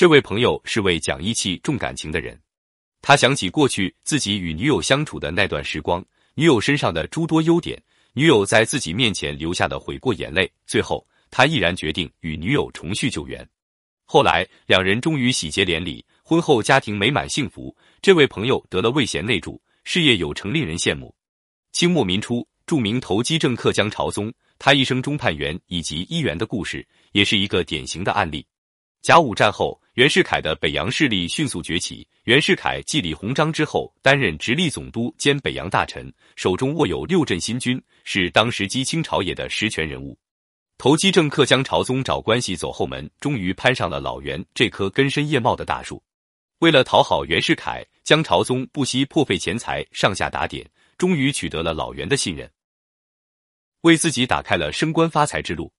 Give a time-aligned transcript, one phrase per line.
[0.00, 2.40] 这位朋友是位讲义气、重感情的人。
[3.02, 6.02] 他想起过去自己与女友相处的那段时光，
[6.34, 7.78] 女友身上的诸多优点，
[8.14, 13.46] 女友在自己面前流下的悔过眼泪，最后他毅然决定与女友重续旧缘。
[14.06, 17.76] 后来两人终于喜结连理，婚后家庭美满幸福。
[18.00, 21.14] 这位朋友得了魏贤内助，事业有成，令人羡慕。
[21.72, 28.46] 清末民初，著名投机政客江朝宗，他一生中判员以及议员的故事，也是一个典型的案例。
[29.02, 32.06] 甲午战后，袁世凯的北洋势力迅速崛起。
[32.24, 40.18] 袁世凯继李鸿章之后，担任直隶总督兼北洋大臣，手中握有六镇新军，是当时激清朝野的实权人物。
[40.76, 46.02] 投机政客江朝宗找关系走后门，终于攀上了老袁这棵根深叶茂的大树。
[46.58, 52.50] 为了讨好袁世凯，江朝宗不惜破费钱财，上下打点，终于取得了老袁的信任，
[53.80, 55.72] 为自己打开了升官发财之路。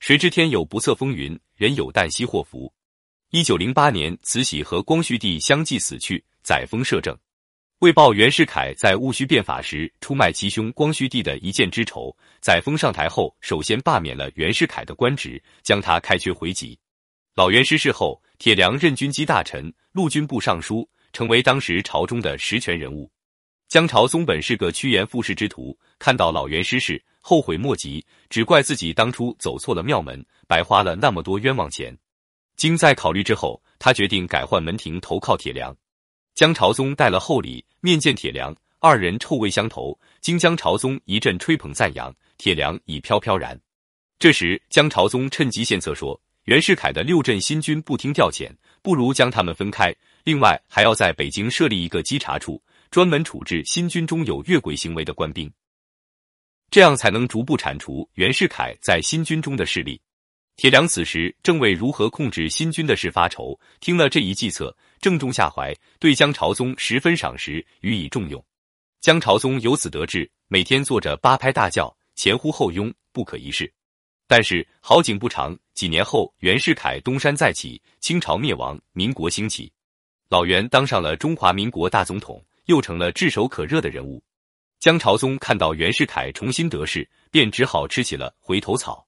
[0.00, 2.72] 谁知天有不测风云，人有旦夕祸福。
[3.32, 7.14] 一九零八年，慈禧和光绪帝相继死去，载沣摄政。
[7.80, 16.78] 为报袁世凯在戊戌变法时出卖其兄光绪帝的一箭之仇，载沣上台后首先罢免了袁世凯的官职，将他开缺回籍。
[17.34, 23.10] 老袁失势后，铁良任军机大臣、陆军部尚书，成为当时朝中的实权人物。
[23.70, 27.00] 江朝宗本是个趋炎附势之徒，看到老袁失势。
[27.20, 31.96] 后悔莫及，只怪自己当初走错了庙门，白花了那么多冤枉钱。
[32.56, 35.72] 经再考虑之后，他决定改换门庭，投靠铁良。
[36.34, 39.96] 江朝宗带了厚礼面见铁良，二人臭味相投。
[40.20, 43.56] 经江朝宗一阵吹捧赞扬，铁良已飘飘然。
[44.18, 48.50] 这时，江朝宗趁机献策说：“袁世凯的六镇新军不听调遣，
[48.82, 49.94] 不如将他们分开。
[50.24, 55.50] 另外，还要在北京设立一个稽查处，专门处置新军中有越轨行为的官兵。”
[56.70, 60.00] 这样才能逐步铲除袁世凯在新军中的势力。
[60.56, 68.44] 铁良此时正为如何控制新军的事发愁，听了这一计策，正中下怀，对江朝宗十分赏识，予以重用。
[69.00, 73.72] 江朝宗由此得志，每天坐着八拍大轿，前呼后拥，不可一世。
[74.26, 79.72] 但是好景不长，几年后，袁世凯东山再起，清朝灭亡，民国兴起，
[80.28, 84.22] 老袁当上了中华民国大总统，又成了炙手可热的人物。
[84.78, 89.04] 江朝宗看到袁世凯重新得势，便只好吃起了回头草。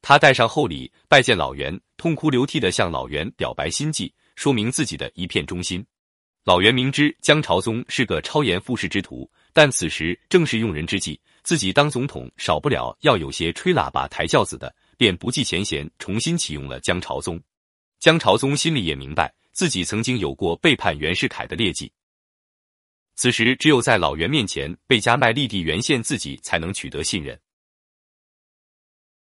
[0.00, 5.84] 他带上厚礼拜见老袁，痛哭流涕的向老袁表白心迹，说明自己的一片忠心。
[6.44, 17.38] 老袁明知江朝宗是个超严附势之徒，但此时正是用人之际，自己当总统少不了要有些吹喇叭抬轿子的，便不计前嫌，重新启用了江朝宗。
[17.98, 21.92] 江朝宗心里也明白，自己曾经有过背叛袁世凯的劣迹。
[23.22, 27.38] 此时，只有在老袁面前被加麦立地原先自己，才能取得信任。